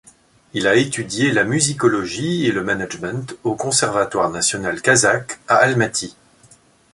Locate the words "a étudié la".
0.65-1.43